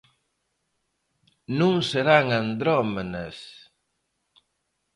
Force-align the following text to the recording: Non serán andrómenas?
Non 1.59 1.73
serán 1.89 2.25
andrómenas? 2.41 3.37